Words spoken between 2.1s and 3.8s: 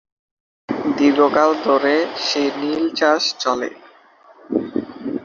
সেই নীল চাষ চলে।